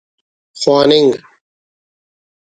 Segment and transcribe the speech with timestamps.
[0.59, 1.13] خواننگ